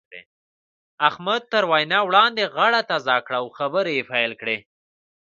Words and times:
احمد 1.09 1.41
تر 1.51 1.63
وينا 1.71 1.99
وړاندې 2.03 2.43
غاړه 2.55 2.81
تازه 2.91 3.15
کړه 3.25 3.37
او 3.41 3.47
خبرې 3.57 3.91
يې 3.97 4.03
پيل 4.11 4.31
کړې. 4.41 4.57